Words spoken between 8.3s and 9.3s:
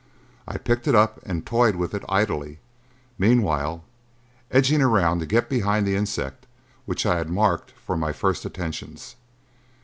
attentions.